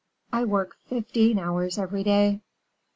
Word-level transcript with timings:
"I 0.33 0.45
work 0.45 0.77
fifteen 0.87 1.37
hours 1.37 1.77
every 1.77 2.01
day." 2.03 2.41